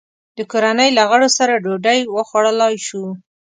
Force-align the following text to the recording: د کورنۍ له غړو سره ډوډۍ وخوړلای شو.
د 0.37 0.39
کورنۍ 0.51 0.89
له 0.97 1.03
غړو 1.09 1.29
سره 1.37 1.61
ډوډۍ 1.63 1.99
وخوړلای 2.15 2.75
شو. 2.87 3.03